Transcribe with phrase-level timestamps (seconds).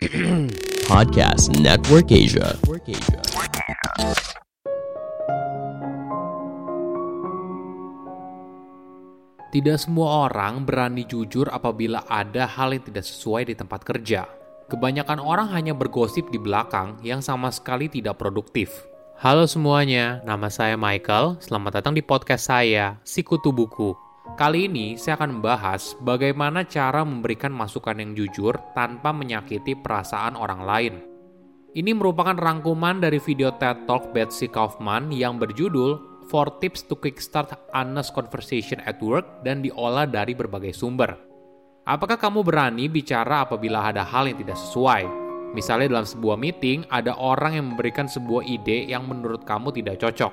[0.88, 2.56] Podcast Network Asia.
[9.52, 14.24] Tidak semua orang berani jujur apabila ada hal yang tidak sesuai di tempat kerja.
[14.72, 18.88] Kebanyakan orang hanya bergosip di belakang yang sama sekali tidak produktif.
[19.20, 21.36] Halo semuanya, nama saya Michael.
[21.44, 23.92] Selamat datang di podcast saya, Sikutu Buku.
[24.36, 30.62] Kali ini saya akan membahas bagaimana cara memberikan masukan yang jujur tanpa menyakiti perasaan orang
[30.62, 30.94] lain.
[31.72, 37.54] Ini merupakan rangkuman dari video TED Talk Betsy Kaufman yang berjudul 4 Tips to Kickstart
[37.72, 41.14] Honest Conversation at Work dan diolah dari berbagai sumber.
[41.88, 45.08] Apakah kamu berani bicara apabila ada hal yang tidak sesuai?
[45.56, 50.30] Misalnya dalam sebuah meeting, ada orang yang memberikan sebuah ide yang menurut kamu tidak cocok.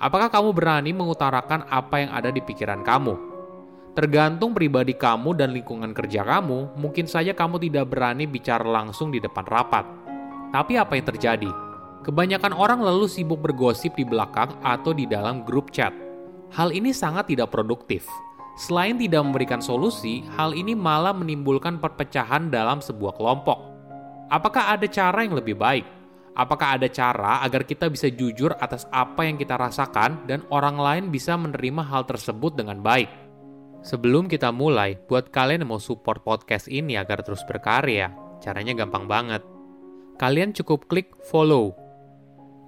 [0.00, 3.33] Apakah kamu berani mengutarakan apa yang ada di pikiran kamu?
[3.94, 9.22] Tergantung pribadi kamu dan lingkungan kerja kamu, mungkin saja kamu tidak berani bicara langsung di
[9.22, 9.86] depan rapat.
[10.50, 11.50] Tapi apa yang terjadi?
[12.02, 15.94] Kebanyakan orang lalu sibuk bergosip di belakang atau di dalam grup chat.
[16.50, 18.02] Hal ini sangat tidak produktif.
[18.58, 23.62] Selain tidak memberikan solusi, hal ini malah menimbulkan perpecahan dalam sebuah kelompok.
[24.26, 25.86] Apakah ada cara yang lebih baik?
[26.34, 31.04] Apakah ada cara agar kita bisa jujur atas apa yang kita rasakan dan orang lain
[31.14, 33.23] bisa menerima hal tersebut dengan baik?
[33.84, 39.04] Sebelum kita mulai, buat kalian yang mau support podcast ini agar terus berkarya, caranya gampang
[39.04, 39.44] banget.
[40.16, 41.76] Kalian cukup klik follow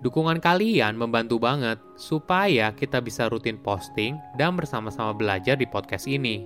[0.04, 6.44] Dukungan kalian membantu banget supaya kita bisa rutin posting dan bersama-sama belajar di podcast ini.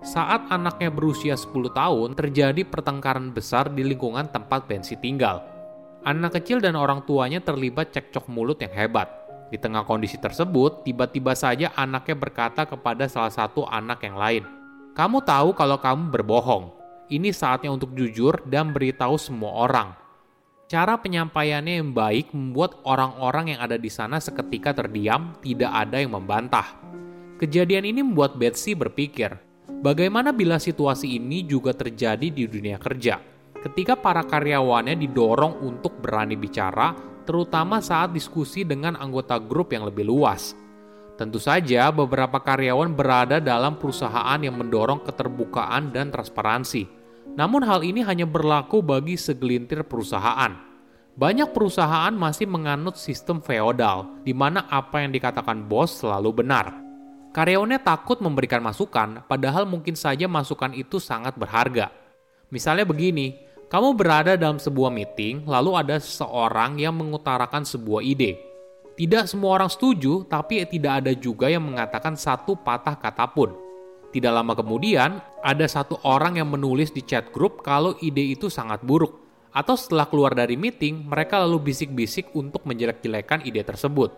[0.00, 5.59] Saat anaknya berusia 10 tahun, terjadi pertengkaran besar di lingkungan tempat Bensi tinggal.
[6.00, 9.12] Anak kecil dan orang tuanya terlibat cekcok mulut yang hebat.
[9.52, 14.48] Di tengah kondisi tersebut, tiba-tiba saja anaknya berkata kepada salah satu anak yang lain,
[14.96, 16.72] kamu tahu kalau kamu berbohong.
[17.12, 19.92] Ini saatnya untuk jujur dan beritahu semua orang.
[20.70, 26.16] Cara penyampaiannya yang baik membuat orang-orang yang ada di sana seketika terdiam, tidak ada yang
[26.16, 26.80] membantah.
[27.36, 29.36] Kejadian ini membuat Betsy berpikir,
[29.84, 33.29] bagaimana bila situasi ini juga terjadi di dunia kerja?
[33.60, 36.96] Ketika para karyawannya didorong untuk berani bicara,
[37.28, 40.56] terutama saat diskusi dengan anggota grup yang lebih luas.
[41.20, 46.88] Tentu saja, beberapa karyawan berada dalam perusahaan yang mendorong keterbukaan dan transparansi.
[47.36, 50.56] Namun, hal ini hanya berlaku bagi segelintir perusahaan.
[51.12, 56.72] Banyak perusahaan masih menganut sistem feodal, di mana apa yang dikatakan bos selalu benar.
[57.36, 61.92] Karyawannya takut memberikan masukan, padahal mungkin saja masukan itu sangat berharga.
[62.48, 68.50] Misalnya begini, kamu berada dalam sebuah meeting, lalu ada seseorang yang mengutarakan sebuah ide
[69.00, 73.48] tidak semua orang setuju, tapi tidak ada juga yang mengatakan satu patah kata pun.
[74.12, 78.84] Tidak lama kemudian, ada satu orang yang menulis di chat grup kalau ide itu sangat
[78.84, 79.16] buruk.
[79.56, 84.12] Atau setelah keluar dari meeting, mereka lalu bisik-bisik untuk menjelek-jelekan ide tersebut.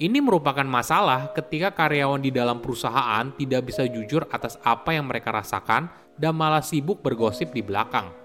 [0.00, 5.36] Ini merupakan masalah ketika karyawan di dalam perusahaan tidak bisa jujur atas apa yang mereka
[5.36, 8.23] rasakan dan malah sibuk bergosip di belakang.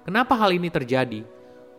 [0.00, 1.20] Kenapa hal ini terjadi?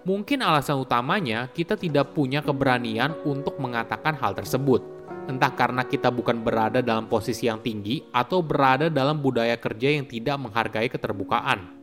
[0.06, 4.82] Mungkin alasan utamanya kita tidak punya keberanian untuk mengatakan hal tersebut.
[5.26, 10.06] Entah karena kita bukan berada dalam posisi yang tinggi atau berada dalam budaya kerja yang
[10.06, 11.82] tidak menghargai keterbukaan.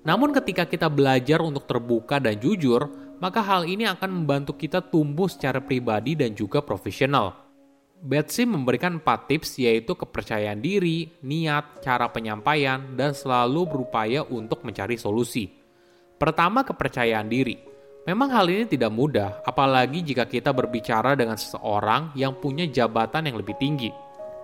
[0.00, 2.88] Namun ketika kita belajar untuk terbuka dan jujur,
[3.20, 7.36] maka hal ini akan membantu kita tumbuh secara pribadi dan juga profesional.
[8.00, 14.96] Betsy memberikan 4 tips yaitu kepercayaan diri, niat, cara penyampaian, dan selalu berupaya untuk mencari
[14.96, 15.59] solusi.
[16.20, 17.56] Pertama, kepercayaan diri.
[18.04, 23.40] Memang hal ini tidak mudah, apalagi jika kita berbicara dengan seseorang yang punya jabatan yang
[23.40, 23.88] lebih tinggi.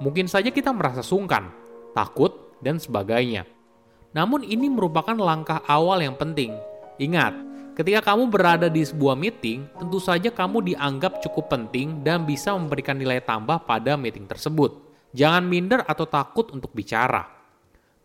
[0.00, 1.52] Mungkin saja kita merasa sungkan,
[1.92, 2.32] takut,
[2.64, 3.44] dan sebagainya.
[4.16, 6.56] Namun ini merupakan langkah awal yang penting.
[6.96, 7.36] Ingat,
[7.76, 12.96] ketika kamu berada di sebuah meeting, tentu saja kamu dianggap cukup penting dan bisa memberikan
[12.96, 14.80] nilai tambah pada meeting tersebut.
[15.12, 17.24] Jangan minder atau takut untuk bicara.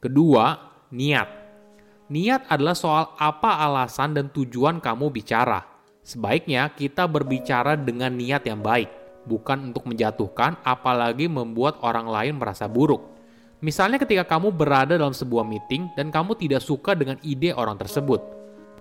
[0.04, 0.60] Kedua,
[0.92, 1.41] niat.
[2.12, 5.64] Niat adalah soal apa alasan dan tujuan kamu bicara.
[6.04, 8.92] Sebaiknya kita berbicara dengan niat yang baik,
[9.24, 13.00] bukan untuk menjatuhkan, apalagi membuat orang lain merasa buruk.
[13.64, 18.20] Misalnya, ketika kamu berada dalam sebuah meeting dan kamu tidak suka dengan ide orang tersebut,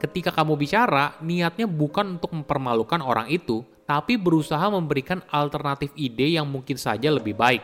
[0.03, 6.51] ketika kamu bicara, niatnya bukan untuk mempermalukan orang itu, tapi berusaha memberikan alternatif ide yang
[6.51, 7.63] mungkin saja lebih baik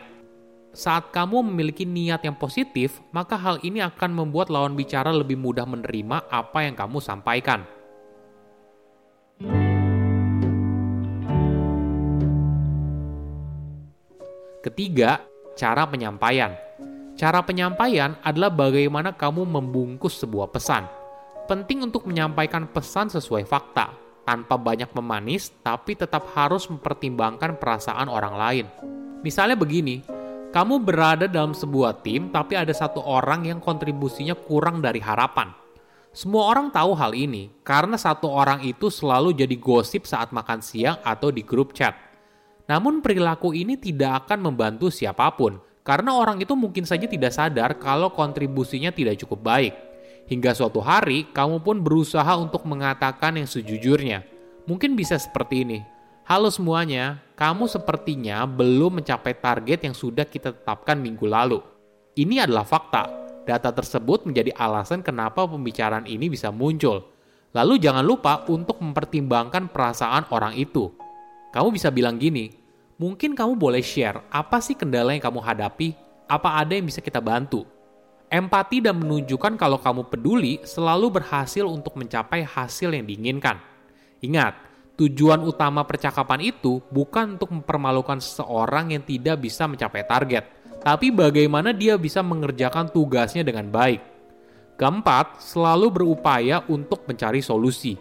[0.77, 5.65] saat kamu memiliki niat yang positif, maka hal ini akan membuat lawan bicara lebih mudah
[5.65, 7.65] menerima apa yang kamu sampaikan.
[14.61, 15.25] Ketiga,
[15.57, 16.53] cara penyampaian.
[17.17, 20.85] Cara penyampaian adalah bagaimana kamu membungkus sebuah pesan.
[21.49, 23.97] Penting untuk menyampaikan pesan sesuai fakta,
[24.29, 28.65] tanpa banyak memanis, tapi tetap harus mempertimbangkan perasaan orang lain.
[29.25, 30.16] Misalnya begini,
[30.47, 35.51] kamu berada dalam sebuah tim, tapi ada satu orang yang kontribusinya kurang dari harapan.
[36.15, 40.97] Semua orang tahu hal ini karena satu orang itu selalu jadi gosip saat makan siang
[41.03, 41.93] atau di grup chat.
[42.65, 47.79] Namun, perilaku ini tidak akan membantu siapa pun, karena orang itu mungkin saja tidak sadar
[47.79, 49.73] kalau kontribusinya tidak cukup baik.
[50.27, 54.27] Hingga suatu hari, kamu pun berusaha untuk mengatakan yang sejujurnya.
[54.67, 55.79] Mungkin bisa seperti ini.
[56.27, 61.63] Halo semuanya, kamu sepertinya belum mencapai target yang sudah kita tetapkan minggu lalu.
[62.19, 63.07] Ini adalah fakta.
[63.47, 67.07] Data tersebut menjadi alasan kenapa pembicaraan ini bisa muncul.
[67.55, 70.91] Lalu jangan lupa untuk mempertimbangkan perasaan orang itu.
[71.55, 72.51] Kamu bisa bilang gini,
[72.99, 75.95] Mungkin kamu boleh share apa sih kendala yang kamu hadapi,
[76.27, 77.63] apa ada yang bisa kita bantu.
[78.27, 83.63] Empati dan menunjukkan kalau kamu peduli selalu berhasil untuk mencapai hasil yang diinginkan.
[84.19, 84.66] Ingat,
[84.97, 90.43] tujuan utama percakapan itu bukan untuk mempermalukan seseorang yang tidak bisa mencapai target,
[90.81, 94.01] tapi bagaimana dia bisa mengerjakan tugasnya dengan baik.
[94.77, 97.97] Keempat, selalu berupaya untuk mencari solusi.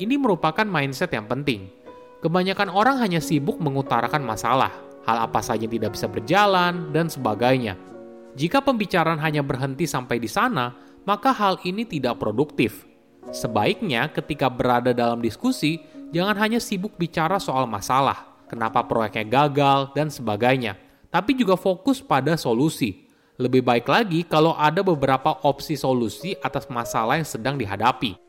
[0.00, 1.84] Ini merupakan mindset yang penting
[2.24, 4.72] Kebanyakan orang hanya sibuk mengutarakan masalah,
[5.04, 7.76] hal apa saja yang tidak bisa berjalan, dan sebagainya.
[8.32, 10.72] Jika pembicaraan hanya berhenti sampai di sana,
[11.04, 12.88] maka hal ini tidak produktif.
[13.28, 20.06] Sebaiknya, ketika berada dalam diskusi, jangan hanya sibuk bicara soal masalah, kenapa proyeknya gagal, dan
[20.06, 20.78] sebagainya,
[21.10, 23.10] tapi juga fokus pada solusi.
[23.34, 28.23] Lebih baik lagi kalau ada beberapa opsi solusi atas masalah yang sedang dihadapi.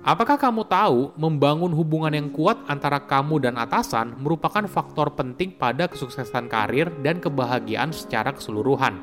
[0.00, 5.92] Apakah kamu tahu membangun hubungan yang kuat antara kamu dan atasan merupakan faktor penting pada
[5.92, 8.96] kesuksesan karir dan kebahagiaan secara keseluruhan?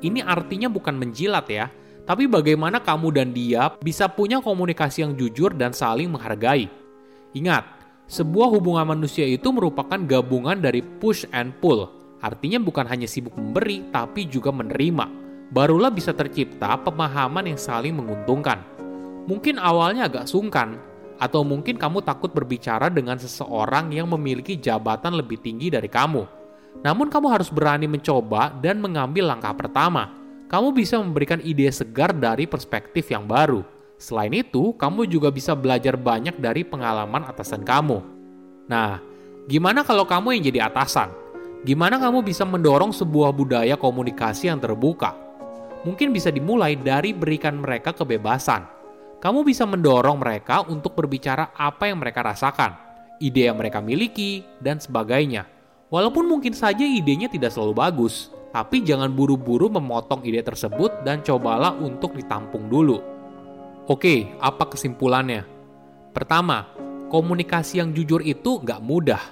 [0.00, 1.68] Ini artinya bukan menjilat ya,
[2.08, 6.72] tapi bagaimana kamu dan dia bisa punya komunikasi yang jujur dan saling menghargai.
[7.36, 7.68] Ingat,
[8.08, 11.92] sebuah hubungan manusia itu merupakan gabungan dari push and pull.
[12.24, 15.12] Artinya bukan hanya sibuk memberi, tapi juga menerima.
[15.52, 18.75] Barulah bisa tercipta pemahaman yang saling menguntungkan.
[19.26, 20.78] Mungkin awalnya agak sungkan,
[21.16, 26.22] atau mungkin kamu takut berbicara dengan seseorang yang memiliki jabatan lebih tinggi dari kamu.
[26.84, 30.12] Namun, kamu harus berani mencoba dan mengambil langkah pertama.
[30.46, 33.66] Kamu bisa memberikan ide segar dari perspektif yang baru.
[33.98, 37.98] Selain itu, kamu juga bisa belajar banyak dari pengalaman atasan kamu.
[38.70, 39.00] Nah,
[39.50, 41.10] gimana kalau kamu yang jadi atasan?
[41.66, 45.16] Gimana kamu bisa mendorong sebuah budaya komunikasi yang terbuka?
[45.82, 48.75] Mungkin bisa dimulai dari berikan mereka kebebasan
[49.26, 52.78] kamu bisa mendorong mereka untuk berbicara apa yang mereka rasakan,
[53.18, 55.50] ide yang mereka miliki, dan sebagainya.
[55.90, 61.74] Walaupun mungkin saja idenya tidak selalu bagus, tapi jangan buru-buru memotong ide tersebut dan cobalah
[61.74, 63.02] untuk ditampung dulu.
[63.90, 65.42] Oke, apa kesimpulannya?
[66.14, 66.70] Pertama,
[67.10, 69.22] komunikasi yang jujur itu nggak mudah.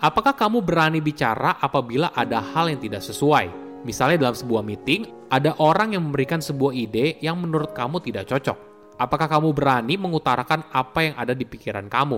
[0.00, 3.52] Apakah kamu berani bicara apabila ada hal yang tidak sesuai?
[3.84, 8.75] Misalnya dalam sebuah meeting, ada orang yang memberikan sebuah ide yang menurut kamu tidak cocok
[8.96, 12.16] Apakah kamu berani mengutarakan apa yang ada di pikiran kamu?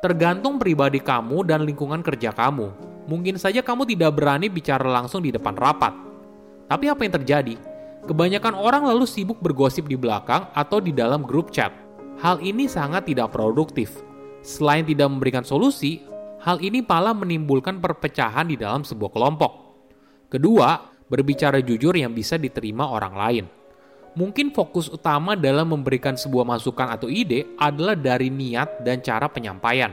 [0.00, 2.72] Tergantung pribadi kamu dan lingkungan kerja kamu.
[3.04, 5.92] Mungkin saja kamu tidak berani bicara langsung di depan rapat.
[6.72, 7.54] Tapi apa yang terjadi?
[8.08, 11.68] Kebanyakan orang lalu sibuk bergosip di belakang atau di dalam grup chat.
[12.16, 14.00] Hal ini sangat tidak produktif.
[14.40, 16.00] Selain tidak memberikan solusi,
[16.40, 19.52] hal ini malah menimbulkan perpecahan di dalam sebuah kelompok.
[20.32, 20.80] Kedua,
[21.12, 23.46] berbicara jujur yang bisa diterima orang lain
[24.16, 29.92] mungkin fokus utama dalam memberikan sebuah masukan atau ide adalah dari niat dan cara penyampaian.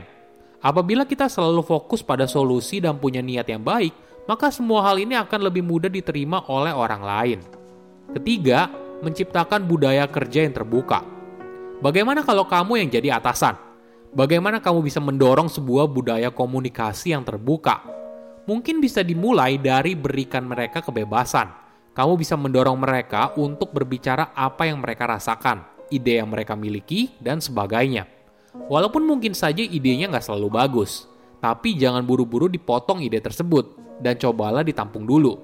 [0.64, 3.92] Apabila kita selalu fokus pada solusi dan punya niat yang baik,
[4.24, 7.38] maka semua hal ini akan lebih mudah diterima oleh orang lain.
[8.16, 8.72] Ketiga,
[9.04, 11.04] menciptakan budaya kerja yang terbuka.
[11.84, 13.60] Bagaimana kalau kamu yang jadi atasan?
[14.16, 17.84] Bagaimana kamu bisa mendorong sebuah budaya komunikasi yang terbuka?
[18.48, 21.63] Mungkin bisa dimulai dari berikan mereka kebebasan
[21.94, 27.38] kamu bisa mendorong mereka untuk berbicara apa yang mereka rasakan, ide yang mereka miliki, dan
[27.38, 28.10] sebagainya.
[28.66, 31.06] Walaupun mungkin saja idenya nggak selalu bagus,
[31.38, 35.38] tapi jangan buru-buru dipotong ide tersebut, dan cobalah ditampung dulu.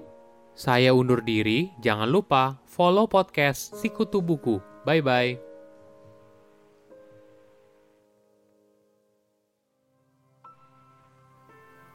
[0.54, 4.59] Saya undur diri, jangan lupa follow podcast Sikutu Buku.
[4.83, 5.50] Bye-bye.